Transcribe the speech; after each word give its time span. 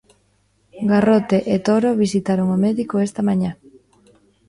Garrote 0.91 1.37
e 1.53 1.55
Toro 1.67 1.89
visitaron 2.03 2.47
o 2.55 2.61
médico 2.65 2.95
esta 3.07 3.21
mañá. 3.29 3.51